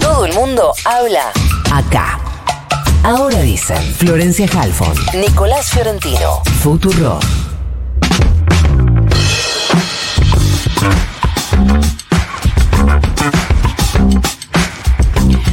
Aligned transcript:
Todo 0.00 0.26
el 0.26 0.34
mundo 0.34 0.72
habla 0.84 1.30
Acá. 1.72 2.18
Ahora 3.04 3.40
dicen 3.40 3.80
Florencia 3.94 4.48
Halfon, 4.52 4.94
Nicolás 5.14 5.70
Fiorentino. 5.70 6.42
Futuro. 6.60 7.20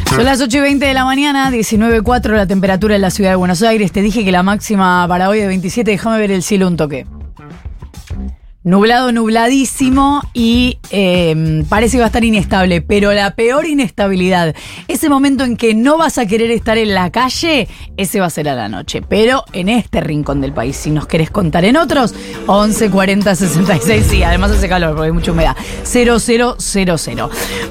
Son 0.09 0.25
las 0.25 0.41
8 0.41 0.57
y 0.57 0.61
20 0.61 0.85
de 0.85 0.93
la 0.93 1.05
mañana, 1.05 1.51
19.4 1.51 2.35
la 2.35 2.47
temperatura 2.47 2.95
en 2.95 3.01
la 3.01 3.11
ciudad 3.11 3.29
de 3.29 3.35
Buenos 3.35 3.61
Aires. 3.61 3.91
Te 3.91 4.01
dije 4.01 4.25
que 4.25 4.31
la 4.31 4.41
máxima 4.41 5.07
para 5.07 5.29
hoy 5.29 5.39
es 5.39 5.47
27. 5.47 5.91
Déjame 5.91 6.17
ver 6.17 6.31
el 6.31 6.41
cielo 6.41 6.67
un 6.67 6.75
toque. 6.75 7.05
Nublado, 8.69 9.11
nubladísimo 9.11 10.21
y 10.31 10.77
eh, 10.91 11.65
parece 11.69 11.97
que 11.97 12.01
va 12.01 12.05
a 12.05 12.13
estar 12.13 12.23
inestable, 12.23 12.81
pero 12.83 13.11
la 13.13 13.33
peor 13.33 13.65
inestabilidad, 13.65 14.55
ese 14.87 15.09
momento 15.09 15.43
en 15.43 15.57
que 15.57 15.73
no 15.73 15.97
vas 15.97 16.19
a 16.19 16.27
querer 16.27 16.51
estar 16.51 16.77
en 16.77 16.93
la 16.93 17.09
calle, 17.09 17.67
ese 17.97 18.19
va 18.19 18.27
a 18.27 18.29
ser 18.29 18.47
a 18.47 18.53
la 18.53 18.69
noche. 18.69 19.01
Pero 19.01 19.43
en 19.53 19.69
este 19.69 20.01
rincón 20.01 20.39
del 20.39 20.53
país, 20.53 20.75
si 20.75 20.91
nos 20.91 21.07
querés 21.07 21.31
contar 21.31 21.65
en 21.65 21.77
otros, 21.77 22.13
11 22.45 22.91
40 22.91 23.35
66, 23.35 24.05
sí, 24.07 24.21
además 24.21 24.51
hace 24.51 24.69
calor 24.69 24.91
porque 24.91 25.07
hay 25.07 25.13
mucha 25.13 25.31
humedad, 25.31 25.57
0000. 25.83 26.55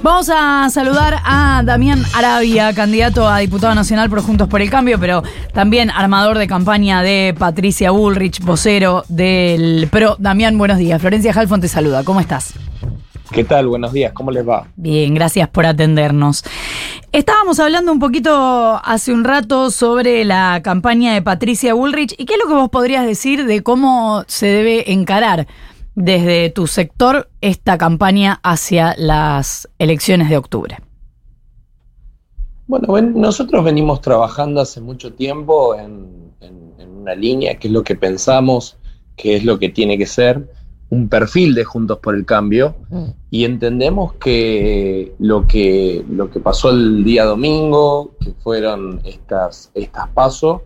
Vamos 0.03 0.29
a 0.35 0.69
saludar 0.69 1.21
a 1.25 1.63
Damián 1.65 2.03
Arabia, 2.13 2.73
candidato 2.75 3.29
a 3.29 3.39
diputado 3.39 3.73
nacional 3.77 4.11
por 4.11 4.21
Juntos 4.21 4.49
por 4.49 4.63
el 4.63 4.69
Cambio, 4.69 4.99
pero 4.99 5.23
también 5.53 5.93
armador 5.93 6.39
de 6.39 6.49
campaña 6.49 7.05
de 7.05 7.37
Patricia 7.39 7.93
Bullrich, 7.93 8.41
vocero 8.41 9.05
del 9.07 9.87
PRO. 9.93 10.17
Damián, 10.19 10.59
buenos 10.59 10.79
días. 10.79 10.88
Florencia 10.97 11.33
Halfon 11.33 11.61
te 11.61 11.69
saluda. 11.69 12.05
¿Cómo 12.05 12.21
estás? 12.21 12.55
¿Qué 13.33 13.45
tal? 13.45 13.67
Buenos 13.69 13.93
días. 13.93 14.13
¿Cómo 14.13 14.31
les 14.31 14.49
va? 14.49 14.69
Bien, 14.77 15.13
gracias 15.13 15.49
por 15.49 15.67
atendernos. 15.67 16.45
Estábamos 17.13 17.59
hablando 17.59 17.93
un 17.93 17.99
poquito 17.99 18.81
hace 18.83 19.13
un 19.13 19.25
rato 19.25 19.71
sobre 19.71 20.25
la 20.25 20.61
campaña 20.63 21.13
de 21.13 21.21
Patricia 21.21 21.75
Bullrich 21.75 22.15
y 22.17 22.25
qué 22.25 22.35
es 22.35 22.41
lo 22.43 22.49
que 22.49 22.55
vos 22.55 22.71
podrías 22.71 23.05
decir 23.05 23.45
de 23.45 23.63
cómo 23.63 24.25
se 24.29 24.47
debe 24.47 24.93
encarar 24.93 25.47
desde 25.95 26.49
tu 26.51 26.67
sector 26.67 27.29
esta 27.41 27.77
campaña 27.77 28.41
hacia 28.43 28.95
las 28.97 29.69
elecciones 29.79 30.31
de 30.31 30.37
octubre. 30.37 30.79
Bueno, 32.67 33.01
nosotros 33.01 33.65
venimos 33.65 34.01
trabajando 34.01 34.61
hace 34.61 34.81
mucho 34.81 35.13
tiempo 35.13 35.75
en, 35.75 36.33
en 36.41 36.89
una 36.89 37.15
línea 37.15 37.59
que 37.59 37.69
es 37.69 37.73
lo 37.75 37.83
que 37.83 37.97
pensamos 37.97 38.79
que 39.19 39.37
es 39.37 39.45
lo 39.45 39.59
que 39.59 39.69
tiene 39.69 39.99
que 39.99 40.07
ser 40.07 40.49
un 40.91 41.09
perfil 41.09 41.55
de 41.55 41.65
Juntos 41.65 41.99
por 41.99 42.15
el 42.15 42.25
Cambio 42.25 42.75
y 43.31 43.45
entendemos 43.45 44.15
que 44.15 45.15
lo 45.19 45.47
que, 45.47 46.05
lo 46.11 46.31
que 46.31 46.41
pasó 46.41 46.71
el 46.71 47.05
día 47.05 47.25
domingo, 47.25 48.13
que 48.21 48.33
fueron 48.33 49.01
estas, 49.05 49.71
estas 49.75 50.09
pasos, 50.11 50.63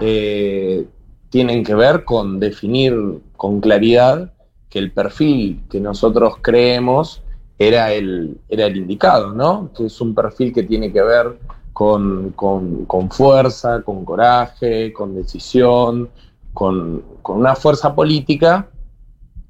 eh, 0.00 0.86
tienen 1.28 1.62
que 1.62 1.74
ver 1.74 2.04
con 2.04 2.40
definir 2.40 3.20
con 3.36 3.60
claridad 3.60 4.32
que 4.68 4.80
el 4.80 4.92
perfil 4.92 5.62
que 5.70 5.80
nosotros 5.80 6.34
creemos 6.42 7.22
era 7.58 7.92
el, 7.92 8.38
era 8.48 8.66
el 8.66 8.76
indicado, 8.76 9.32
¿no? 9.32 9.70
Que 9.76 9.86
es 9.86 10.00
un 10.00 10.14
perfil 10.14 10.52
que 10.52 10.64
tiene 10.64 10.92
que 10.92 11.02
ver 11.02 11.38
con, 11.72 12.30
con 12.30 13.10
fuerza, 13.10 13.82
con 13.82 14.04
coraje, 14.04 14.92
con 14.92 15.14
decisión, 15.14 16.10
con, 16.52 17.02
una 17.24 17.54
fuerza 17.54 17.94
política 17.94 18.68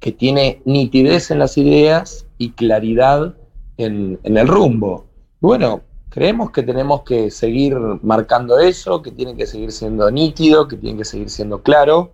que 0.01 0.11
tiene 0.11 0.61
nitidez 0.65 1.31
en 1.31 1.39
las 1.39 1.57
ideas 1.57 2.25
y 2.37 2.51
claridad 2.51 3.35
en, 3.77 4.19
el 4.23 4.47
rumbo. 4.47 5.05
Bueno, 5.39 5.81
creemos 6.09 6.51
que 6.51 6.63
tenemos 6.63 7.03
que 7.03 7.31
seguir 7.31 7.77
marcando 8.01 8.59
eso, 8.59 9.01
que 9.01 9.11
tiene 9.11 9.35
que 9.35 9.45
seguir 9.45 9.71
siendo 9.71 10.09
nítido, 10.11 10.67
que 10.67 10.75
tiene 10.75 10.97
que 10.97 11.05
seguir 11.05 11.29
siendo 11.29 11.61
claro, 11.61 12.11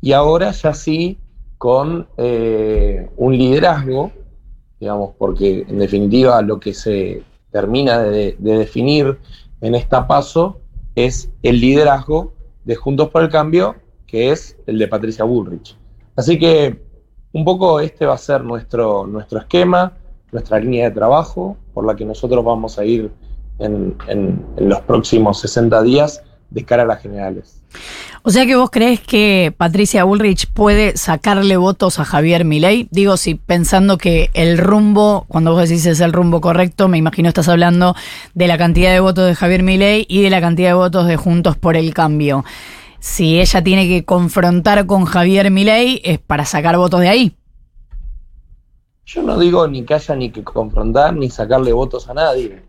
y 0.00 0.12
ahora 0.12 0.52
ya 0.52 0.74
sí 0.74 1.18
con 1.58 2.06
eh, 2.18 3.10
un 3.16 3.36
liderazgo, 3.36 4.12
digamos, 4.78 5.14
porque 5.18 5.64
en 5.66 5.78
definitiva 5.78 6.42
lo 6.42 6.60
que 6.60 6.74
se 6.74 7.22
termina 7.50 8.02
de, 8.02 8.36
de 8.38 8.58
definir 8.58 9.18
en 9.62 9.74
esta 9.74 10.06
paso 10.06 10.60
es 10.94 11.30
el 11.42 11.58
liderazgo 11.58 12.34
de 12.64 12.76
Juntos 12.76 13.08
por 13.08 13.22
el 13.22 13.30
Cambio 13.30 13.76
que 14.06 14.30
es 14.30 14.56
el 14.66 14.78
de 14.78 14.86
Patricia 14.86 15.24
Bullrich. 15.24 15.76
Así 16.14 16.38
que 16.38 16.83
un 17.34 17.44
poco 17.44 17.80
este 17.80 18.06
va 18.06 18.14
a 18.14 18.18
ser 18.18 18.42
nuestro, 18.42 19.06
nuestro 19.06 19.40
esquema, 19.40 19.92
nuestra 20.32 20.58
línea 20.60 20.88
de 20.88 20.94
trabajo, 20.94 21.56
por 21.74 21.84
la 21.84 21.96
que 21.96 22.04
nosotros 22.04 22.44
vamos 22.44 22.78
a 22.78 22.84
ir 22.84 23.10
en, 23.58 23.96
los 24.56 24.80
próximos 24.82 25.40
60 25.40 25.82
días 25.82 26.22
de 26.50 26.64
cara 26.64 26.84
a 26.84 26.86
las 26.86 27.02
generales. 27.02 27.60
O 28.22 28.30
sea 28.30 28.46
que 28.46 28.54
vos 28.54 28.70
crees 28.70 29.00
que 29.00 29.52
Patricia 29.56 30.04
Bullrich 30.04 30.46
puede 30.52 30.96
sacarle 30.96 31.56
votos 31.56 31.98
a 31.98 32.04
Javier 32.04 32.44
Milei? 32.44 32.86
Digo, 32.92 33.16
si 33.16 33.34
pensando 33.34 33.98
que 33.98 34.30
el 34.32 34.56
rumbo, 34.56 35.24
cuando 35.26 35.52
vos 35.52 35.68
decís 35.68 35.84
es 35.86 36.00
el 36.00 36.12
rumbo 36.12 36.40
correcto, 36.40 36.86
me 36.86 36.98
imagino 36.98 37.28
estás 37.28 37.48
hablando 37.48 37.96
de 38.34 38.46
la 38.46 38.56
cantidad 38.56 38.92
de 38.92 39.00
votos 39.00 39.26
de 39.26 39.34
Javier 39.34 39.64
Milei 39.64 40.06
y 40.08 40.22
de 40.22 40.30
la 40.30 40.40
cantidad 40.40 40.68
de 40.68 40.74
votos 40.74 41.08
de 41.08 41.16
Juntos 41.16 41.56
por 41.56 41.76
el 41.76 41.92
Cambio 41.92 42.44
si 43.04 43.38
ella 43.38 43.62
tiene 43.62 43.86
que 43.86 44.06
confrontar 44.06 44.86
con 44.86 45.04
Javier 45.04 45.50
Milei 45.50 46.00
es 46.04 46.18
para 46.18 46.46
sacar 46.46 46.78
votos 46.78 47.00
de 47.00 47.10
ahí. 47.10 47.36
Yo 49.04 49.22
no 49.22 49.38
digo 49.38 49.68
ni 49.68 49.84
que 49.84 49.92
haya 49.92 50.16
ni 50.16 50.30
que 50.30 50.42
confrontar 50.42 51.14
ni 51.14 51.28
sacarle 51.28 51.74
votos 51.74 52.08
a 52.08 52.14
nadie. 52.14 52.62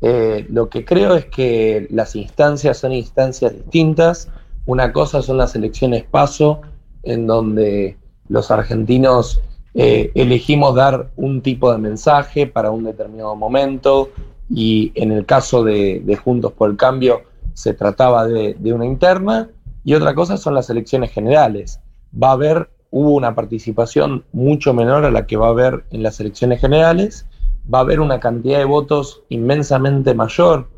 Eh, 0.00 0.46
lo 0.48 0.70
que 0.70 0.86
creo 0.86 1.14
es 1.14 1.26
que 1.26 1.88
las 1.90 2.16
instancias 2.16 2.78
son 2.78 2.94
instancias 2.94 3.52
distintas. 3.52 4.30
Una 4.64 4.94
cosa 4.94 5.20
son 5.20 5.36
las 5.36 5.54
elecciones 5.56 6.04
paso, 6.04 6.62
en 7.02 7.26
donde 7.26 7.98
los 8.30 8.50
argentinos 8.50 9.42
eh, 9.74 10.10
elegimos 10.14 10.74
dar 10.74 11.10
un 11.16 11.42
tipo 11.42 11.70
de 11.70 11.76
mensaje 11.76 12.46
para 12.46 12.70
un 12.70 12.84
determinado 12.84 13.36
momento 13.36 14.08
y 14.48 14.90
en 14.94 15.12
el 15.12 15.26
caso 15.26 15.62
de, 15.62 16.18
Juntos 16.24 16.52
por 16.52 16.70
el 16.70 16.78
Cambio 16.78 17.24
se 17.52 17.74
trataba 17.74 18.26
de 18.26 18.72
una 18.72 18.86
interna 18.86 19.50
y 19.84 19.94
otra 19.94 20.14
cosa 20.14 20.36
son 20.36 20.54
las 20.54 20.70
elecciones 20.70 21.10
generales. 21.12 21.80
Va 22.20 22.28
a 22.30 22.32
haber, 22.32 22.70
hubo 22.90 23.12
una 23.12 23.34
participación 23.34 24.24
mucho 24.32 24.74
menor 24.74 25.04
a 25.04 25.10
la 25.10 25.26
que 25.26 25.36
va 25.36 25.48
a 25.48 25.50
haber 25.50 25.84
en 25.90 26.02
las 26.02 26.20
elecciones 26.20 26.60
generales, 26.60 27.26
va 27.72 27.78
a 27.78 27.82
haber 27.82 28.00
una 28.00 28.20
cantidad 28.20 28.58
de 28.58 28.64
votos 28.64 29.22
inmensamente 29.28 30.14
mayor 30.14 30.68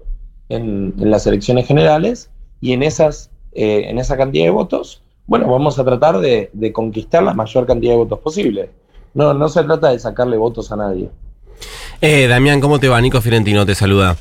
en, 0.49 0.95
las 0.99 1.27
elecciones 1.27 1.67
generales 1.67 2.31
y 2.61 2.73
en, 2.73 2.83
esas, 2.83 3.31
eh, 3.53 3.85
en 3.89 3.99
esa 3.99 4.17
cantidad 4.17 4.45
de 4.45 4.51
votos, 4.51 5.03
bueno, 5.27 5.51
vamos 5.51 5.79
a 5.79 5.85
tratar 5.85 6.19
de, 6.19 6.51
conquistar 6.73 7.23
la 7.23 7.35
mayor 7.35 7.67
cantidad 7.67 7.93
de 7.93 7.99
votos 7.99 8.19
posible. 8.21 8.71
No, 9.15 9.33
no 9.33 9.49
se 9.49 9.63
trata 9.63 9.91
de 9.91 9.99
sacarle 9.99 10.37
votos 10.37 10.71
a 10.73 10.77
nadie. 10.77 11.09
Eh, 12.01 12.27
Damián, 12.27 12.61
¿cómo 12.61 12.79
te 12.79 12.89
va? 12.89 13.01
Nico 13.01 13.21
Fiorentino 13.21 13.65
te 13.65 13.75
saluda. 13.75 14.17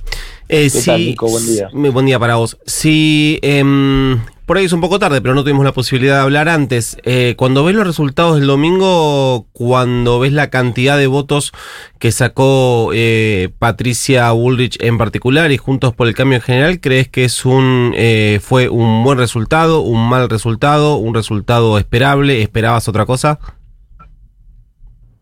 Eh, 0.48 0.70
¿Qué 0.72 0.82
tal, 0.82 1.00
Nico? 1.02 1.28
Buen 1.28 1.46
día. 1.46 1.70
Buen 1.74 2.06
día 2.06 2.20
para 2.20 2.36
vos. 2.36 2.58
Si 2.66 3.40
em, 3.42 4.22
por 4.46 4.58
ahí 4.58 4.66
es 4.66 4.74
un 4.74 4.82
poco 4.82 5.00
tarde, 5.00 5.22
pero 5.22 5.34
no 5.34 5.44
tuvimos 5.44 5.64
la 5.64 5.72
posibilidad 5.72 6.16
de 6.16 6.22
hablar 6.22 6.50
antes. 6.50 6.98
Eh, 7.04 7.36
cuando 7.38 7.64
ves 7.64 7.76
los 7.76 7.88
resultados 7.88 8.38
del 8.38 8.48
domingo, 8.48 9.48
cuando 9.54 10.20
ves 10.20 10.34
la 10.34 10.50
cantidad 10.50 10.98
de 10.98 11.08
votos 11.08 11.54
que 11.98 12.12
sacó 12.12 12.92
eh, 12.94 13.54
Patricia 13.58 14.32
Bullrich 14.32 14.82
en 14.82 14.98
particular 14.98 15.52
y 15.52 15.58
Juntos 15.58 15.94
por 15.96 16.08
el 16.08 16.16
Cambio 16.16 16.38
en 16.38 16.42
general, 16.42 16.80
¿crees 16.82 17.08
que 17.08 17.24
es 17.24 17.46
un 17.46 17.94
eh, 17.96 18.40
fue 18.42 18.68
un 18.68 19.04
buen 19.04 19.18
resultado, 19.18 19.82
un 19.82 20.10
mal 20.10 20.30
resultado, 20.30 20.98
un 20.98 21.14
resultado 21.14 21.78
esperable? 21.78 22.42
¿Esperabas 22.42 22.88
otra 22.90 23.06
cosa? 23.06 23.40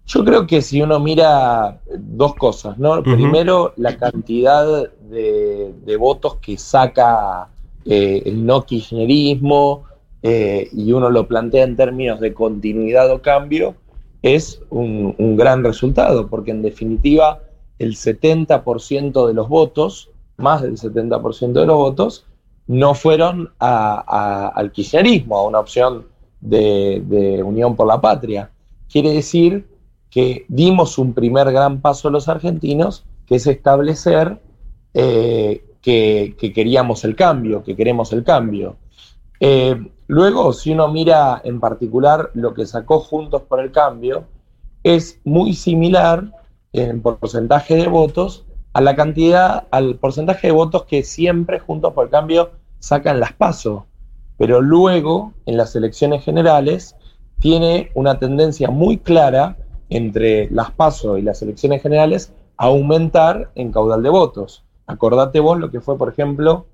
Yo 0.07 0.25
creo 0.25 0.47
que 0.47 0.61
si 0.61 0.81
uno 0.81 0.99
mira 0.99 1.79
dos 1.95 2.35
cosas, 2.35 2.77
¿no? 2.77 3.01
Primero, 3.03 3.73
la 3.77 3.95
cantidad 3.97 4.89
de, 5.09 5.73
de 5.85 5.95
votos 5.95 6.37
que 6.41 6.57
saca 6.57 7.47
eh, 7.85 8.23
el 8.25 8.45
no 8.45 8.65
kirchnerismo, 8.65 9.85
eh, 10.23 10.69
y 10.71 10.91
uno 10.91 11.09
lo 11.09 11.27
plantea 11.27 11.63
en 11.63 11.75
términos 11.75 12.19
de 12.19 12.33
continuidad 12.33 13.11
o 13.11 13.21
cambio, 13.21 13.75
es 14.21 14.61
un, 14.69 15.15
gran 15.35 15.63
resultado, 15.63 16.27
porque 16.27 16.51
en 16.51 16.61
definitiva 16.61 17.41
el 17.79 17.95
70% 17.95 19.27
de 19.27 19.33
los 19.33 19.49
votos, 19.49 20.11
más 20.37 20.61
del 20.61 20.77
70% 20.77 21.53
de 21.53 21.65
los 21.65 21.75
votos, 21.75 22.25
no 22.67 22.93
fueron 22.93 23.51
al 23.57 24.71
kirchnerismo, 24.71 25.37
a 25.37 25.47
una 25.47 25.59
opción 25.59 26.05
de, 26.39 27.41
unión 27.43 27.75
por 27.75 27.87
la 27.87 27.99
patria. 27.99 28.51
Quiere 28.91 29.11
decir 29.13 29.67
que 30.11 30.45
dimos 30.47 30.97
un 30.99 31.13
primer 31.13 31.51
gran 31.51 31.81
paso 31.81 32.09
a 32.09 32.11
los 32.11 32.27
argentinos, 32.27 33.05
que 33.25 33.35
es 33.35 33.47
establecer 33.47 34.39
eh, 34.93 35.63
que, 35.81 36.35
queríamos 36.53 37.03
el 37.03 37.15
cambio, 37.15 37.63
que 37.63 37.75
queremos 37.75 38.13
el 38.13 38.23
cambio. 38.23 38.77
Eh, 39.39 39.75
luego, 40.07 40.53
si 40.53 40.71
uno 40.73 40.87
mira 40.87 41.41
en 41.43 41.59
particular 41.59 42.29
lo 42.33 42.53
que 42.53 42.65
sacó 42.65 42.99
Juntos 42.99 43.41
por 43.43 43.59
el 43.59 43.71
Cambio, 43.71 44.25
es 44.83 45.19
muy 45.23 45.53
similar 45.53 46.31
en 46.73 47.01
porcentaje 47.01 47.75
de 47.75 47.87
votos 47.87 48.45
a 48.73 48.81
la 48.81 48.95
cantidad, 48.95 49.67
al 49.71 49.95
porcentaje 49.95 50.47
de 50.47 50.53
votos 50.53 50.85
que 50.85 51.03
siempre 51.03 51.59
Juntos 51.59 51.93
por 51.93 52.05
el 52.05 52.11
Cambio 52.11 52.51
sacan 52.79 53.19
las 53.19 53.33
pasos. 53.33 53.83
Pero 54.37 54.61
luego, 54.61 55.33
en 55.45 55.57
las 55.57 55.75
elecciones 55.75 56.23
generales, 56.23 56.95
tiene 57.39 57.91
una 57.95 58.19
tendencia 58.19 58.69
muy 58.69 58.97
clara 58.97 59.57
entre 59.89 60.49
las 60.51 60.71
pasos 60.71 61.19
y 61.19 61.21
las 61.21 61.41
elecciones 61.41 61.81
generales 61.81 62.33
a 62.57 62.67
aumentar 62.67 63.51
en 63.55 63.71
caudal 63.71 64.03
de 64.03 64.09
votos. 64.09 64.63
Acordate 64.91 65.39
vos 65.39 65.59
lo 65.59 65.71
que 65.71 65.81
fue, 65.81 65.97
por 65.97 66.09
ejemplo, 66.09 66.67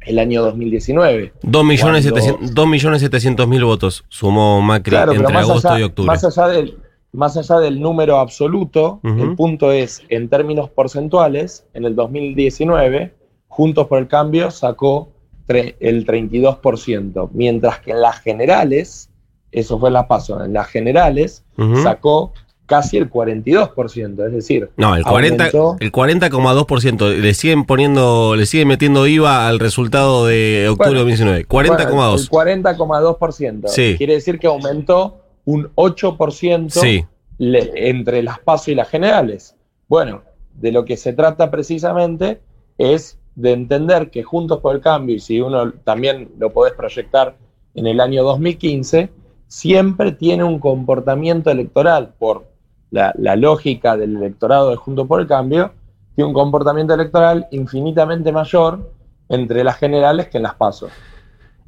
el 0.00 0.18
año 0.18 0.42
2019. 0.42 1.32
2.700.000 1.42 3.64
votos 3.64 4.04
sumó 4.08 4.60
Macri 4.62 4.96
entre 4.96 5.36
agosto 5.36 5.78
y 5.78 5.82
octubre. 5.82 6.06
Más 6.06 6.24
allá 6.24 6.48
del, 6.48 6.78
más 7.12 7.36
allá 7.36 7.58
del 7.58 7.78
número 7.80 8.18
absoluto, 8.18 9.00
el 9.02 9.36
punto 9.36 9.72
es, 9.72 10.02
en 10.08 10.28
términos 10.28 10.70
porcentuales, 10.70 11.66
en 11.74 11.84
el 11.84 11.96
2019, 11.96 13.14
Juntos 13.48 13.86
por 13.86 13.98
el 13.98 14.06
Cambio 14.06 14.50
sacó 14.50 15.12
el 15.48 16.06
32%, 16.06 17.30
mientras 17.32 17.80
que 17.80 17.92
en 17.92 18.02
las 18.02 18.20
generales, 18.20 19.08
eso 19.50 19.78
fue 19.78 19.90
la 19.90 20.06
paso, 20.08 20.44
en 20.44 20.52
las 20.52 20.66
generales 20.66 21.42
sacó 21.82 22.34
casi 22.66 22.96
el 22.96 23.10
42%, 23.10 24.26
es 24.26 24.32
decir, 24.32 24.70
no, 24.76 24.94
el 24.96 25.04
40 25.04 25.46
el 25.46 25.92
40,2% 25.92 27.16
le 27.16 27.34
siguen 27.34 27.64
poniendo 27.64 28.34
le 28.36 28.44
siguen 28.44 28.68
metiendo 28.68 29.06
IVA 29.06 29.48
al 29.48 29.60
resultado 29.60 30.26
de 30.26 30.68
octubre 30.68 30.92
de 30.92 30.98
2019, 30.98 31.48
40,2. 31.48 32.20
el 32.20 32.62
40,2%. 32.62 33.68
Sí. 33.68 33.94
Quiere 33.96 34.14
decir 34.14 34.38
que 34.38 34.48
aumentó 34.48 35.20
un 35.44 35.70
8% 35.76 37.06
entre 37.38 38.22
las 38.22 38.38
PASO 38.40 38.70
y 38.72 38.74
las 38.74 38.88
generales. 38.88 39.54
Bueno, 39.88 40.22
de 40.54 40.72
lo 40.72 40.84
que 40.84 40.96
se 40.96 41.12
trata 41.12 41.50
precisamente 41.50 42.40
es 42.78 43.18
de 43.36 43.52
entender 43.52 44.10
que 44.10 44.22
Juntos 44.22 44.60
por 44.60 44.74
el 44.74 44.80
Cambio, 44.80 45.16
y 45.16 45.20
si 45.20 45.40
uno 45.40 45.70
también 45.84 46.30
lo 46.38 46.52
podés 46.52 46.74
proyectar 46.74 47.36
en 47.74 47.86
el 47.86 48.00
año 48.00 48.24
2015, 48.24 49.10
siempre 49.46 50.12
tiene 50.12 50.44
un 50.44 50.58
comportamiento 50.58 51.50
electoral 51.50 52.14
por 52.18 52.46
la, 52.90 53.36
lógica 53.36 53.96
del 53.96 54.16
electorado 54.16 54.70
de 54.70 54.76
Juntos 54.76 55.06
por 55.06 55.20
el 55.20 55.26
Cambio, 55.26 55.72
tiene 56.14 56.28
un 56.28 56.34
comportamiento 56.34 56.94
electoral 56.94 57.46
infinitamente 57.50 58.32
mayor 58.32 58.90
entre 59.28 59.64
las 59.64 59.76
generales 59.76 60.28
que 60.28 60.38
en 60.38 60.44
las 60.44 60.54
pasos. 60.54 60.90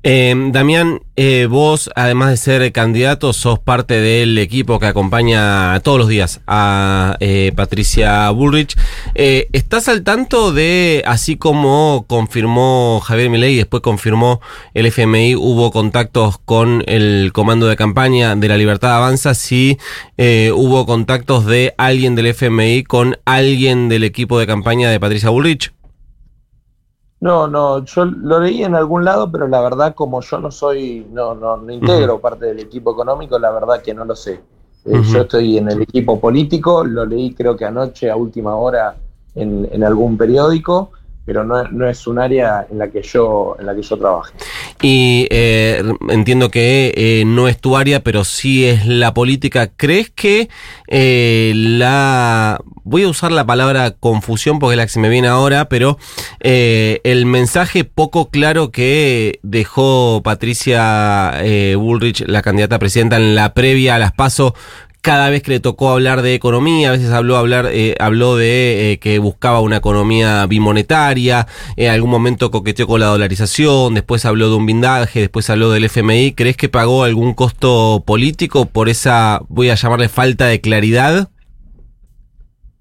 Eh, 0.05 0.33
Damián, 0.53 1.01
eh, 1.17 1.49
vos, 1.51 1.91
además 1.97 2.31
de 2.31 2.37
ser 2.37 2.73
candidato, 2.73 3.33
sos 3.33 3.59
parte 3.59 4.01
del 4.01 4.39
equipo 4.39 4.79
que 4.79 4.87
acompaña 4.87 5.81
todos 5.81 5.99
los 5.99 6.07
días 6.07 6.41
a 6.47 7.17
eh, 7.19 7.51
Patricia 7.57 8.31
Bullrich. 8.31 8.77
Eh, 9.17 9.49
¿Estás 9.53 9.89
al 9.89 10.05
tanto 10.05 10.53
de, 10.53 11.03
así 11.05 11.37
como 11.37 12.05
confirmó 12.07 13.01
Javier 13.01 13.31
Milei 13.31 13.57
después 13.57 13.83
confirmó 13.83 14.41
el 14.75 14.87
FMI, 14.87 15.35
hubo 15.35 15.73
contactos 15.73 16.39
con 16.39 16.85
el 16.87 17.33
comando 17.35 17.67
de 17.67 17.75
campaña 17.75 18.37
de 18.37 18.49
la 18.49 18.57
Libertad 18.57 18.97
Avanza, 18.97 19.35
si 19.35 19.79
hubo 20.55 20.87
contactos 20.87 21.45
de 21.47 21.75
alguien 21.77 22.15
del 22.15 22.27
FMI 22.27 22.85
con 22.85 23.19
alguien 23.25 23.89
del 23.89 24.05
equipo 24.05 24.39
de 24.39 24.47
campaña 24.47 24.91
de 24.91 25.01
Patricia 25.01 25.31
Bullrich? 25.31 25.73
No, 27.21 27.49
no, 27.49 27.85
yo 27.85 28.05
lo 28.05 28.41
leí 28.41 28.63
en 28.63 28.77
algún 28.77 29.05
lado, 29.05 29.31
pero 29.31 29.49
la 29.49 29.61
verdad, 29.61 29.95
como 29.95 30.21
yo 30.21 30.39
no 30.39 30.53
soy, 30.53 31.07
no, 31.11 31.35
no, 31.35 31.57
no 31.57 31.73
integro 31.73 32.21
parte 32.21 32.47
del 32.47 32.61
equipo 32.61 32.93
económico, 32.93 33.39
la 33.39 33.51
verdad 33.51 33.83
que 33.83 33.93
no 33.93 34.05
lo 34.05 34.15
sé. 34.15 34.41
Eh, 34.85 35.03
yo 35.03 35.23
estoy 35.23 35.59
en 35.59 35.69
el 35.69 35.83
equipo 35.83 36.21
político, 36.21 36.85
lo 36.85 37.05
leí 37.05 37.35
creo 37.35 37.57
que 37.57 37.65
anoche 37.65 38.09
a 38.11 38.17
última 38.17 38.55
hora 38.55 38.95
en, 39.35 39.69
en 39.71 39.83
algún 39.83 40.17
periódico, 40.17 40.93
pero 41.29 41.45
no, 41.45 41.63
no, 41.65 41.87
es 41.87 42.07
un 42.07 42.19
área 42.19 42.67
en 42.71 42.79
la 42.79 42.89
que 42.89 43.03
yo 43.03 43.55
en 43.61 43.67
la 43.67 43.75
que 43.75 43.83
yo 43.83 43.99
trabaje. 43.99 44.33
Y 44.81 45.29
eh, 45.31 45.83
entiendo 46.09 46.51
que 46.51 46.95
eh, 46.97 47.25
no 47.27 47.49
es 47.49 47.61
tu 47.61 47.77
área, 47.77 48.03
pero 48.03 48.25
sí 48.25 48.65
es 48.65 48.87
la 48.87 49.13
política. 49.13 49.71
¿Crees 49.77 50.09
que 50.09 50.49
eh, 50.87 51.53
la 51.55 52.59
voy 52.83 53.03
a 53.03 53.09
usar 53.09 53.31
la 53.31 53.45
palabra 53.45 53.91
confusión 53.91 54.59
porque 54.59 54.73
es 54.73 54.79
la 54.79 54.87
que 54.87 54.93
se 54.93 55.01
me 55.01 55.11
viene 55.11 55.29
ahora, 55.29 55.69
pero 55.69 55.99
el 56.41 57.27
mensaje 57.27 57.85
poco 57.85 58.31
claro 58.31 58.71
que 58.71 59.39
dejó 59.43 60.23
Patricia 60.25 61.35
Bullrich, 61.77 62.25
la 62.27 62.41
candidata 62.41 62.77
a 62.77 62.79
presidenta, 62.79 63.17
en 63.19 63.35
la 63.35 63.53
previa 63.53 63.97
a 63.97 63.99
las 63.99 64.13
PASO, 64.13 64.55
cada 65.09 65.31
vez 65.31 65.43
que 65.43 65.53
le 65.53 65.61
tocó 65.61 65.89
hablar 65.89 66.21
de 66.21 66.35
economía, 66.35 66.91
a 66.91 66.93
veces 66.93 67.11
habló, 67.13 67.39
hablar, 67.39 67.69
eh, 67.73 67.95
habló 67.99 68.37
de 68.37 68.93
eh, 68.93 68.99
que 68.99 69.19
buscaba 69.19 69.61
una 69.61 69.79
economía 69.79 70.45
bimonetaria, 70.45 71.47
en 71.77 71.91
algún 71.91 72.11
momento 72.11 72.51
coqueteó 72.51 72.87
con 72.87 73.01
la 73.01 73.07
dolarización, 73.07 73.95
después 73.95 74.27
habló 74.27 74.51
de 74.51 74.57
un 74.57 74.67
blindaje, 74.67 75.21
después 75.21 75.49
habló 75.49 75.71
del 75.71 75.85
FMI. 75.85 76.35
¿Crees 76.35 76.59
que 76.59 76.69
pagó 76.69 77.05
algún 77.05 77.33
costo 77.33 78.03
político 78.05 78.67
por 78.67 78.91
esa, 78.91 79.41
voy 79.49 79.71
a 79.71 79.77
llamarle 79.77 80.11
falta 80.11 80.45
de 80.45 80.61
claridad? 80.61 81.31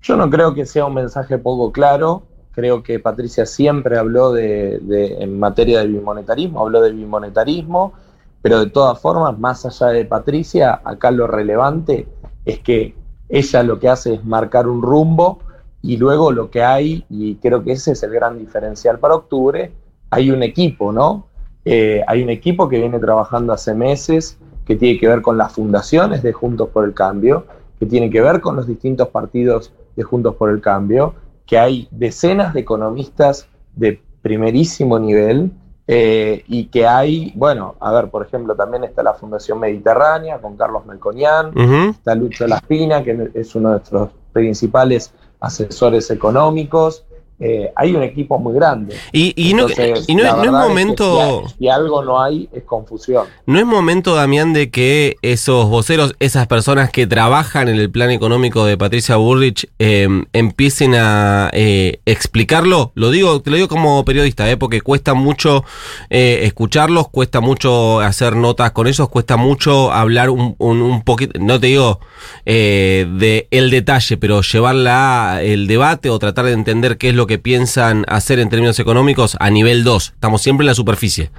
Yo 0.01 0.17
no 0.17 0.29
creo 0.29 0.53
que 0.53 0.65
sea 0.65 0.83
un 0.83 0.95
mensaje 0.95 1.37
poco 1.37 1.71
claro. 1.71 2.23
Creo 2.51 2.83
que 2.83 2.99
Patricia 2.99 3.45
siempre 3.45 3.97
habló 3.97 4.33
de, 4.33 4.81
en 5.21 5.39
materia 5.39 5.79
de 5.79 5.87
bimonetarismo, 5.87 6.59
habló 6.59 6.81
del 6.81 6.95
bimonetarismo 6.95 7.93
pero 8.41 8.59
de 8.59 8.69
todas 8.69 8.99
formas, 8.99 9.37
más 9.37 9.65
allá 9.65 9.87
de 9.87 10.05
Patricia, 10.05 10.79
acá 10.83 11.11
lo 11.11 11.27
relevante 11.27 12.07
es 12.47 12.59
que 12.59 12.95
ella 13.27 13.61
lo 13.61 13.77
que 13.77 13.89
hace 13.89 14.15
es 14.15 14.25
marcar 14.25 14.67
un 14.67 14.81
rumbo 14.81 15.39
y 15.81 15.97
luego 15.97 16.31
lo 16.31 16.49
que 16.49 16.63
hay, 16.63 17.05
y 17.09 17.35
creo 17.35 17.61
que 17.63 17.73
ese 17.73 17.91
es 17.91 18.01
el 18.03 18.11
gran 18.11 18.39
diferencial 18.39 18.99
para 18.99 19.15
octubre, 19.15 19.71
hay 20.09 20.31
un 20.31 20.41
equipo, 20.41 20.93
¿no? 20.93 21.27
Eh, 21.65 22.01
hay 22.07 22.23
un 22.23 22.29
equipo 22.29 22.69
que 22.69 22.79
viene 22.79 22.99
trabajando 22.99 23.51
hace 23.51 23.73
meses, 23.73 24.37
que 24.65 24.77
tiene 24.77 24.97
que 24.97 25.07
ver 25.09 25.21
con 25.21 25.37
las 25.37 25.51
fundaciones 25.51 26.23
de 26.23 26.31
Juntos 26.31 26.69
por 26.69 26.85
el 26.85 26.93
Cambio, 26.93 27.45
que 27.79 27.85
tiene 27.85 28.09
que 28.09 28.21
ver 28.21 28.39
con 28.39 28.55
los 28.55 28.65
distintos 28.65 29.09
partidos 29.09 29.73
de 29.97 30.03
Juntos 30.03 30.35
por 30.35 30.49
el 30.49 30.61
Cambio, 30.61 31.15
que 31.45 31.57
hay 31.57 31.89
decenas 31.91 32.53
de 32.53 32.61
economistas 32.61 33.47
de 33.75 34.01
primerísimo 34.21 34.99
nivel 34.99 35.51
eh, 35.89 36.43
y 36.47 36.65
que 36.65 36.85
hay, 36.85 37.31
bueno, 37.35 37.75
a 37.79 37.93
ver, 37.93 38.09
por 38.09 38.25
ejemplo, 38.25 38.55
también 38.55 38.83
está 38.83 39.03
la 39.03 39.13
Fundación 39.13 39.59
Mediterránea 39.59 40.39
con 40.39 40.57
Carlos 40.57 40.85
Melconian, 40.85 41.57
está 41.89 42.13
Lucho 42.13 42.45
Laspina, 42.45 43.03
que 43.03 43.31
es 43.33 43.55
uno 43.55 43.69
de 43.69 43.75
nuestros 43.75 44.09
principales 44.33 45.13
asesores 45.39 46.11
económicos, 46.11 47.05
eh, 47.39 47.71
hay 47.75 47.93
un 47.93 48.01
equipo 48.01 48.39
muy 48.39 48.55
grande. 48.55 48.95
Y, 49.11 49.53
no, 49.53 49.67
es 49.67 50.51
momento. 50.51 51.43
si, 51.55 51.69
algo 51.69 52.03
no 52.03 52.19
hay, 52.19 52.49
es 52.51 52.63
confusión. 52.63 53.27
No 53.45 53.59
es 53.59 53.65
momento, 53.65 54.15
Damián, 54.15 54.53
de 54.53 54.71
que 54.71 55.17
esos 55.21 55.69
voceros, 55.69 56.15
esas 56.19 56.47
personas 56.47 56.89
que 56.89 57.05
trabajan 57.05 57.67
en 57.67 57.75
el 57.75 57.91
plan 57.91 58.09
económico 58.09 58.65
de 58.65 58.75
Patricia 58.75 59.17
Burrich, 59.17 59.69
em, 59.77 60.25
empiecen 60.33 60.95
a 60.95 61.51
eh, 61.53 61.99
explicarlo. 62.05 62.91
Lo 62.95 63.11
digo, 63.11 63.39
te 63.39 63.51
lo 63.51 63.57
digo 63.57 63.67
como 63.67 64.03
periodista, 64.03 64.49
eh, 64.49 64.57
porque 64.57 64.81
cuesta 64.81 65.13
mucho 65.13 65.63
escucharlos, 66.09 67.09
cuesta 67.09 67.39
mucho 67.39 67.99
hacer 67.99 68.35
notas 68.35 68.71
con 68.71 68.87
ellos, 68.87 69.09
cuesta 69.09 69.37
mucho 69.37 69.91
hablar 69.91 70.31
un, 70.31 70.55
un, 70.57 71.03
poquito, 71.03 71.39
no 71.39 71.59
te 71.59 71.67
digo 71.67 71.99
de 72.45 73.47
el 73.51 73.69
detalle, 73.69 74.17
pero 74.17 74.41
llevarla 74.41 75.39
el 75.43 75.67
debate 75.67 76.09
o 76.09 76.17
tratar 76.17 76.45
de 76.45 76.53
entender 76.53 76.97
qué 76.97 77.09
es 77.09 77.15
lo 77.15 77.26
que 77.27 77.37
piensan 77.37 78.05
hacer 78.07 78.39
en 78.39 78.49
términos 78.49 78.79
económicos 78.79 79.37
a 79.39 79.49
nivel 79.49 79.83
2? 79.83 80.13
Estamos 80.15 80.41
siempre 80.41 80.63
en 80.63 80.67
la 80.67 80.73
superficie. 80.73 81.29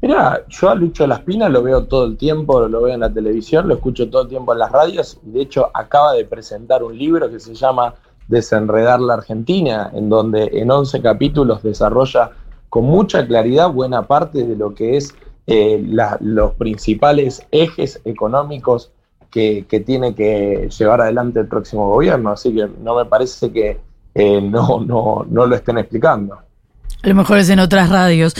Mira, 0.00 0.44
yo 0.48 0.70
a 0.70 0.76
Lucho 0.76 1.06
Laspina 1.06 1.48
lo 1.48 1.62
veo 1.62 1.84
todo 1.84 2.04
el 2.04 2.16
tiempo, 2.16 2.60
lo 2.68 2.82
veo 2.82 2.94
en 2.94 3.00
la 3.00 3.12
televisión, 3.12 3.66
lo 3.66 3.74
escucho 3.74 4.08
todo 4.08 4.22
el 4.22 4.28
tiempo 4.28 4.52
en 4.52 4.60
las 4.60 4.70
radios 4.70 5.18
y 5.26 5.30
de 5.30 5.40
hecho 5.40 5.70
acaba 5.74 6.12
de 6.12 6.24
presentar 6.24 6.84
un 6.84 6.96
libro 6.96 7.28
que 7.28 7.40
se 7.40 7.54
llama 7.54 7.94
Desenredar 8.28 9.00
la 9.00 9.14
Argentina, 9.14 9.90
en 9.92 10.08
donde 10.08 10.50
en 10.52 10.70
11 10.70 11.02
capítulos 11.02 11.64
desarrolla 11.64 12.30
con 12.68 12.84
mucha 12.84 13.26
claridad 13.26 13.72
buena 13.72 14.06
parte 14.06 14.44
de 14.44 14.54
lo 14.54 14.72
que 14.72 14.96
es 14.96 15.14
eh, 15.48 15.82
los 16.20 16.54
principales 16.54 17.44
ejes 17.50 18.00
económicos 18.04 18.92
que, 19.30 19.66
que, 19.68 19.80
tiene 19.80 20.14
que 20.14 20.68
llevar 20.78 21.00
adelante 21.00 21.40
el 21.40 21.48
próximo 21.48 21.88
gobierno. 21.88 22.30
Así 22.30 22.54
que 22.54 22.68
no 22.82 22.94
me 22.94 23.06
parece 23.06 23.50
que 23.50 23.80
eh, 24.18 24.40
no, 24.40 24.80
no, 24.80 25.24
no 25.30 25.46
lo 25.46 25.54
estén 25.54 25.78
explicando. 25.78 26.34
A 26.34 27.08
lo 27.08 27.14
mejor 27.14 27.38
es 27.38 27.48
en 27.50 27.60
otras 27.60 27.88
radios. 27.88 28.34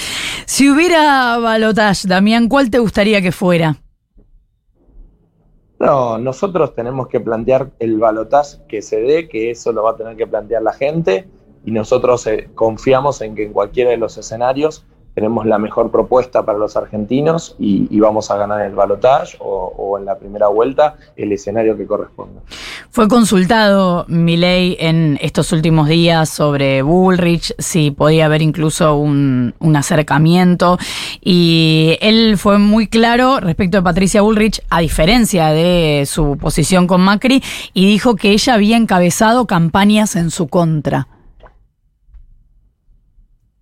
Si 0.44 0.68
hubiera 0.68 1.38
balotage, 1.38 2.08
Damián, 2.08 2.48
¿cuál 2.48 2.68
te 2.68 2.80
gustaría 2.80 3.22
que 3.22 3.30
fuera? 3.30 3.76
No, 5.78 6.18
nosotros 6.18 6.74
tenemos 6.74 7.06
que 7.06 7.20
plantear 7.20 7.70
el 7.78 7.96
balotage 7.96 8.58
que 8.68 8.82
se 8.82 9.00
dé, 9.00 9.28
que 9.28 9.52
eso 9.52 9.70
lo 9.70 9.84
va 9.84 9.92
a 9.92 9.96
tener 9.96 10.16
que 10.16 10.26
plantear 10.26 10.62
la 10.62 10.72
gente, 10.72 11.28
y 11.64 11.70
nosotros 11.70 12.26
eh, 12.26 12.50
confiamos 12.56 13.20
en 13.20 13.36
que 13.36 13.44
en 13.44 13.52
cualquiera 13.52 13.90
de 13.90 13.98
los 13.98 14.18
escenarios 14.18 14.84
tenemos 15.18 15.46
la 15.46 15.58
mejor 15.58 15.90
propuesta 15.90 16.44
para 16.44 16.58
los 16.58 16.76
argentinos 16.76 17.56
y, 17.58 17.98
vamos 17.98 18.30
a 18.30 18.36
ganar 18.36 18.64
el 18.64 18.76
balotage 18.76 19.36
o, 19.40 19.74
o, 19.76 19.98
en 19.98 20.04
la 20.04 20.16
primera 20.16 20.46
vuelta 20.46 20.94
el 21.16 21.32
escenario 21.32 21.76
que 21.76 21.86
corresponda. 21.88 22.40
Fue 22.90 23.08
consultado 23.08 24.04
Milei 24.06 24.76
en 24.78 25.18
estos 25.20 25.50
últimos 25.50 25.88
días 25.88 26.28
sobre 26.28 26.82
Bullrich, 26.82 27.52
si 27.58 27.90
podía 27.90 28.26
haber 28.26 28.42
incluso 28.42 28.94
un, 28.94 29.54
un, 29.58 29.74
acercamiento 29.74 30.78
y 31.20 31.98
él 32.00 32.38
fue 32.38 32.58
muy 32.58 32.86
claro 32.86 33.40
respecto 33.40 33.78
de 33.78 33.82
Patricia 33.82 34.22
Bullrich, 34.22 34.62
a 34.70 34.78
diferencia 34.78 35.48
de 35.48 36.04
su 36.06 36.38
posición 36.38 36.86
con 36.86 37.00
Macri, 37.00 37.42
y 37.74 37.86
dijo 37.86 38.14
que 38.14 38.30
ella 38.30 38.54
había 38.54 38.76
encabezado 38.76 39.48
campañas 39.48 40.14
en 40.14 40.30
su 40.30 40.46
contra. 40.46 41.08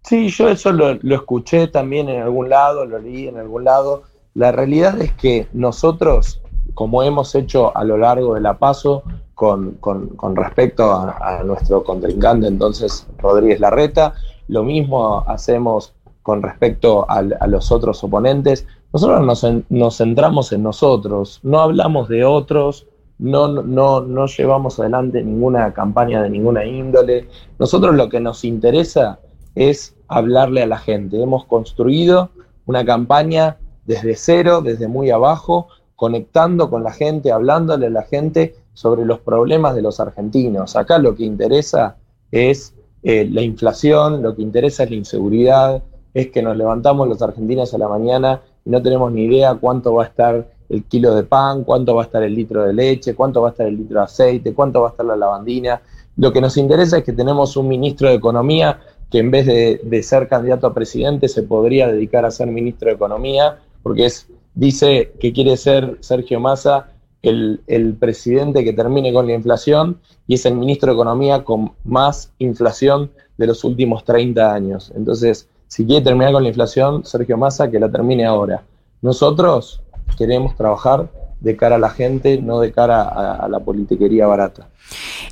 Sí, 0.07 0.29
yo 0.29 0.49
eso 0.49 0.71
lo, 0.71 0.93
escuché 0.93 1.67
también 1.67 2.09
en 2.09 2.23
algún 2.23 2.49
lado, 2.49 2.87
lo 2.87 3.01
leí 3.01 3.27
en 3.27 3.39
algún 3.39 3.65
lado. 3.65 4.05
La 4.35 4.53
realidad 4.53 5.01
es 5.01 5.13
que 5.15 5.49
nosotros, 5.53 6.41
como 6.75 7.03
hemos 7.03 7.35
hecho 7.35 7.77
a 7.77 7.83
lo 7.83 7.99
largo 7.99 8.35
de 8.35 8.41
la 8.41 8.57
paso 8.57 9.03
con, 9.35 9.73
con, 9.81 10.11
con 10.11 10.37
respecto 10.37 10.93
a, 10.93 11.39
a, 11.41 11.43
nuestro 11.43 11.83
contrincante, 11.83 12.47
entonces 12.47 13.09
Rodríguez 13.19 13.59
Larreta, 13.59 14.15
lo 14.47 14.63
mismo 14.63 15.25
hacemos 15.27 15.93
con 16.23 16.41
respecto 16.41 17.05
a, 17.11 17.25
a 17.41 17.47
los 17.49 17.73
otros 17.73 18.05
oponentes. 18.05 18.65
Nosotros 18.93 19.27
nos, 19.27 19.45
nos, 19.71 19.97
centramos 19.97 20.53
en 20.53 20.63
nosotros, 20.63 21.41
no 21.43 21.59
hablamos 21.59 22.09
de 22.09 22.25
otros, 22.25 22.87
no, 23.19 23.49
no, 23.49 24.03
no 24.03 24.27
llevamos 24.27 24.79
adelante 24.79 25.25
ninguna 25.25 25.75
campaña 25.75 26.23
de 26.23 26.31
ninguna 26.31 26.65
índole. 26.65 27.29
Nosotros 27.59 27.97
lo 27.97 28.09
que 28.09 28.21
nos 28.21 28.45
interesa 28.45 29.19
es 29.57 29.96
hablarle 30.09 30.63
a 30.63 30.67
la 30.67 30.79
gente. 30.79 31.23
Hemos 31.23 31.45
construido 31.45 32.31
una 32.67 32.85
campaña 32.85 33.59
desde 33.85 34.17
cero, 34.17 34.61
desde 34.63 34.89
muy 34.89 35.11
abajo, 35.11 35.69
conectando 35.95 36.69
con 36.69 36.83
la 36.83 36.93
gente, 36.93 37.33
hablándole 37.33 37.87
a 37.87 37.91
la 37.91 38.03
gente 38.03 38.55
sobre 38.75 39.05
los 39.05 39.21
problemas 39.21 39.75
de 39.75 39.83
los 39.83 40.01
argentinos. 40.01 40.77
Acá 40.77 40.99
lo 40.99 41.15
que 41.15 41.25
interesa 41.25 41.97
es 42.31 42.75
eh, 43.03 43.27
la 43.31 43.43
inflación, 43.43 44.23
lo 44.23 44.35
que 44.35 44.43
interesa 44.43 44.85
es 44.85 44.91
la 44.91 44.97
inseguridad, 44.97 45.83
es 46.13 46.29
que 46.31 46.43
nos 46.43 46.57
levantamos 46.57 47.09
los 47.09 47.23
argentinos 47.23 47.73
a 47.73 47.79
la 47.79 47.89
mañana 47.89 48.43
y 48.65 48.71
no 48.71 48.83
tenemos 48.83 49.13
ni 49.13 49.25
idea 49.25 49.55
cuánto 49.55 49.95
va 49.95 50.05
a 50.05 50.07
estar 50.07 50.49
el 50.69 50.85
kilo 50.85 51.15
de 51.15 51.23
pan, 51.23 51.63
cuánto 51.65 51.95
va 51.95 52.03
a 52.03 52.05
estar 52.07 52.23
el 52.23 52.35
litro 52.35 52.65
de 52.65 52.73
leche, 52.73 53.15
cuánto 53.15 53.41
va 53.41 53.49
a 53.49 53.51
estar 53.53 53.67
el 53.67 53.77
litro 53.77 54.01
de 54.01 54.05
aceite, 54.05 54.55
cuánto 54.55 54.81
va 54.81 54.89
a 54.89 54.91
estar 54.91 55.07
la 55.07 55.17
lavandina. 55.17 55.81
Lo 56.17 56.33
que 56.33 56.41
nos 56.41 56.57
interesa 56.57 56.99
es 56.99 57.05
que 57.05 57.13
tenemos 57.13 57.57
un 57.57 57.69
ministro 57.69 58.09
de 58.09 58.15
Economía 58.15 58.81
que 59.11 59.19
en 59.19 59.31
vez 59.31 59.47
de, 59.47 60.03
ser 60.03 60.29
candidato 60.29 60.67
a 60.67 60.75
presidente 60.75 61.29
se 61.29 61.43
podría 61.43 61.87
dedicar 61.89 62.25
a 62.25 62.31
ser 62.31 62.49
ministro 62.49 62.89
de 62.89 62.95
Economía, 62.95 63.59
porque 63.83 64.07
es, 64.07 64.29
dice 64.55 65.13
que 65.21 65.33
quiere 65.33 65.57
ser 65.57 65.97
Sergio 66.01 66.41
Massa 66.41 66.91
el, 67.23 67.61
el, 67.67 67.95
presidente 67.95 68.65
que 68.65 68.73
termine 68.73 69.13
con 69.13 69.27
la 69.27 69.35
inflación 69.35 70.01
y 70.27 70.35
es 70.35 70.47
el 70.47 70.55
ministro 70.55 70.93
de 70.93 70.95
Economía 70.95 71.45
con 71.45 71.73
más 71.85 72.33
inflación 72.39 73.11
de 73.39 73.47
los 73.47 73.65
últimos 73.65 74.05
30 74.05 74.53
años. 74.53 74.93
Entonces, 74.95 75.49
si 75.69 75.85
quiere 75.87 76.05
terminar 76.05 76.33
con 76.33 76.43
la 76.43 76.49
inflación, 76.49 77.05
Sergio 77.05 77.37
Massa, 77.37 77.71
que 77.71 77.81
la 77.81 77.91
termine 77.91 78.25
ahora. 78.25 78.63
Nosotros 79.03 79.83
queremos 80.17 80.57
trabajar 80.57 81.09
de 81.47 81.57
cara 81.57 81.77
a 81.77 81.79
la 81.79 81.91
gente, 81.91 82.43
no 82.43 82.59
de 82.59 82.73
cara 82.73 83.03
a, 83.03 83.37
a 83.37 83.49
la 83.49 83.61
politiquería 83.61 84.27
barata. 84.27 84.69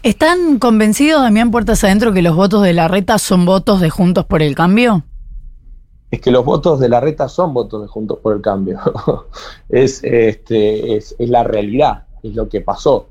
¿Están 0.04 0.60
convencidos, 0.60 1.22
Damián 1.22 1.50
Puertas 1.50 1.82
Adentro, 1.82 2.12
que 2.12 2.22
los 2.22 2.36
votos 2.36 2.62
de 2.62 2.72
la 2.72 2.86
reta 2.86 3.18
son 3.18 3.44
votos 3.44 3.80
de 3.80 3.90
Juntos 3.90 4.24
por 4.24 4.40
el 4.40 4.54
Cambio? 4.54 5.02
Es 6.12 6.20
que 6.20 6.30
los 6.30 6.44
votos 6.44 6.78
de 6.78 6.88
la 6.88 7.00
reta 7.00 7.28
son 7.28 7.52
votos 7.52 7.82
de 7.82 7.88
Juntos 7.88 8.18
por 8.22 8.36
el 8.36 8.40
Cambio. 8.40 8.78
es, 9.68 10.04
este, 10.04 10.96
es, 10.96 11.16
es, 11.18 11.28
la 11.28 11.42
realidad, 11.42 12.04
es 12.22 12.36
lo 12.36 12.48
que 12.48 12.60
pasó. 12.60 13.08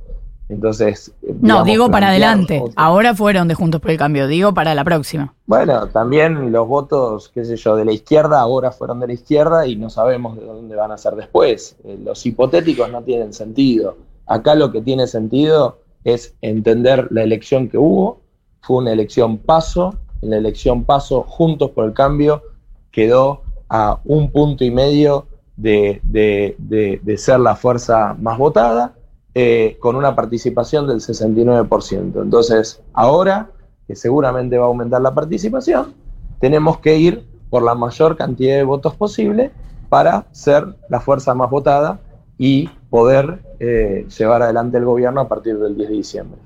Entonces. 0.54 1.12
No, 1.42 1.64
digo 1.64 1.90
para 1.90 2.10
adelante. 2.10 2.60
Otro. 2.62 2.74
Ahora 2.76 3.16
fueron 3.16 3.48
de 3.48 3.56
Juntos 3.56 3.82
por 3.82 3.92
el 3.92 3.98
Cambio, 3.98 4.28
digo 4.28 4.54
para 4.54 4.76
la 4.76 4.84
próxima. 4.84 5.34
Bueno, 5.46 5.88
también 5.88 6.52
los 6.52 6.68
votos, 6.68 7.30
qué 7.34 7.44
sé 7.44 7.56
yo, 7.58 7.76
de 7.76 7.86
la 7.86 7.92
izquierda 7.92 8.40
ahora 8.40 8.72
fueron 8.72 9.00
de 9.00 9.08
la 9.08 9.14
izquierda 9.14 9.66
y 9.68 9.76
no 9.76 9.90
sabemos 9.90 10.38
de 10.38 10.46
dónde 10.46 10.76
van 10.76 10.92
a 10.92 10.98
ser 10.98 11.16
después. 11.16 11.76
Los 12.04 12.26
hipotéticos 12.26 12.90
no 12.92 13.02
tienen 13.02 13.34
sentido. 13.34 13.98
Acá 14.28 14.56
lo 14.56 14.72
que 14.72 14.82
tiene 14.82 15.08
sentido 15.08 15.80
es 16.04 16.36
entender 16.42 17.08
la 17.12 17.24
elección 17.24 17.68
que 17.68 17.78
hubo. 17.78 18.22
Fue 18.62 18.78
una 18.78 18.94
elección 18.94 19.38
paso. 19.38 19.96
En 20.22 20.30
la 20.30 20.38
elección 20.38 20.84
paso, 20.84 21.24
Juntos 21.28 21.72
por 21.72 21.86
el 21.86 21.94
Cambio 21.94 22.44
quedó 22.92 23.42
a 23.70 24.00
un 24.06 24.32
punto 24.32 24.64
y 24.64 24.72
medio 24.72 25.26
de, 25.58 26.00
de, 26.04 26.56
de, 26.60 27.00
de 27.04 27.18
ser 27.18 27.40
la 27.40 27.56
fuerza 27.56 28.16
más 28.20 28.38
votada, 28.38 28.94
eh, 29.36 29.78
con 29.80 29.96
una 29.96 30.16
participación 30.16 30.88
del 30.88 30.98
69%. 30.98 32.22
Entonces, 32.22 32.82
ahora, 32.94 33.50
que 33.88 33.96
seguramente 33.96 34.58
va 34.58 34.66
a 34.66 34.68
aumentar 34.68 35.02
la 35.02 35.14
participación, 35.14 35.94
tenemos 36.40 36.80
que 36.80 36.98
ir 36.98 37.26
por 37.50 37.64
la 37.64 37.76
mayor 37.76 38.18
cantidad 38.18 38.56
de 38.56 38.64
votos 38.64 38.96
posible 38.96 39.52
para 39.90 40.26
ser 40.32 40.76
la 40.90 41.00
fuerza 41.00 41.34
más 41.34 41.50
votada 41.50 42.00
y 42.38 42.70
poder 42.90 43.40
eh, 43.60 44.06
llevar 44.18 44.42
adelante 44.42 44.78
el 44.78 44.86
gobierno 44.86 45.22
a 45.22 45.28
partir 45.28 45.58
del 45.58 45.76
10 45.78 45.90
de 45.90 45.96
diciembre. 45.96 46.40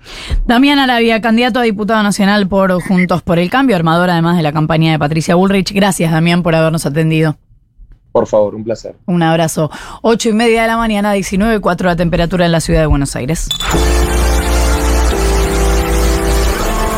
Damián 0.46 0.79
Arabia, 0.79 1.20
candidato 1.22 1.60
a 1.60 1.63
diputado 1.63 2.03
nacional 2.03 2.48
por 2.48 2.72
Juntos 2.82 3.22
por 3.22 3.39
el 3.39 3.50
Cambio, 3.50 3.75
armador 3.75 4.10
además 4.10 4.38
de 4.38 4.44
la 4.44 4.51
campaña 4.51 4.91
de 4.91 5.00
Patricia 5.00 5.36
Bullrich. 5.36 5.74
Gracias, 5.74 6.12
Damián, 6.12 6.44
por 6.44 6.56
habernos 6.56 6.86
atendido. 6.86 7.38
Por 8.18 8.26
favor, 8.26 8.56
un 8.56 8.64
placer. 8.64 8.96
Un 9.06 9.22
abrazo. 9.22 9.70
Ocho 10.02 10.30
y 10.30 10.34
media 10.34 10.64
de 10.64 10.68
la 10.68 10.76
mañana, 10.76 11.16
19.4 11.16 11.84
la 11.84 11.96
temperatura 11.96 12.48
en 12.48 12.52
la 12.52 12.62
ciudad 12.62 12.80
de 12.80 12.88
Buenos 12.88 13.16
Aires. 13.16 13.48